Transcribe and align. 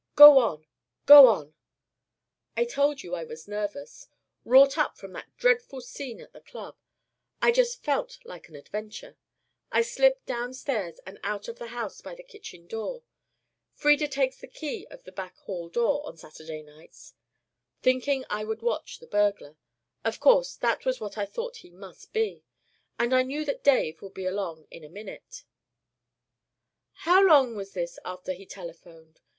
"Go 0.15 0.39
on. 0.39 0.65
Go 1.05 1.27
on." 1.27 1.53
"I 2.57 2.65
told 2.65 3.03
you 3.03 3.13
I 3.13 3.23
was 3.23 3.47
nervous 3.47 4.07
wrought 4.43 4.75
up 4.75 4.97
from 4.97 5.13
that 5.13 5.37
dreadful 5.37 5.79
scene 5.79 6.19
at 6.19 6.33
the 6.33 6.41
club. 6.41 6.75
I 7.39 7.51
just 7.51 7.83
felt 7.83 8.17
like 8.25 8.49
an 8.49 8.55
adventure! 8.55 9.15
I 9.71 9.83
slipped 9.83 10.25
down 10.25 10.55
stairs 10.55 10.99
and 11.05 11.19
out 11.21 11.47
of 11.47 11.59
the 11.59 11.67
house 11.67 12.01
by 12.01 12.15
the 12.15 12.23
kitchen 12.23 12.65
door 12.65 13.03
Frieda 13.75 14.07
takes 14.07 14.37
the 14.41 14.47
key 14.47 14.87
of 14.89 15.03
the 15.03 15.11
back 15.11 15.37
hall 15.37 15.69
door 15.69 16.03
on 16.07 16.17
Saturday 16.17 16.63
nights 16.63 17.13
thinking 17.83 18.25
I 18.27 18.43
would 18.43 18.63
watch 18.63 18.97
the 18.97 19.05
burglar; 19.05 19.55
of 20.03 20.19
course 20.19 20.55
that 20.55 20.83
was 20.83 20.99
what 20.99 21.15
I 21.15 21.27
thought 21.27 21.57
he 21.57 21.69
must 21.69 22.11
be; 22.11 22.43
and 22.97 23.13
I 23.13 23.21
knew 23.21 23.45
that 23.45 23.63
Dave 23.63 24.01
would 24.01 24.15
be 24.15 24.25
along 24.25 24.65
in 24.71 24.83
a 24.83 24.89
minute" 24.89 25.43
"How 27.05 27.21
long 27.23 27.55
was 27.55 27.73
this 27.73 27.99
after 28.03 28.31
he 28.33 28.47
telephoned? 28.47 29.21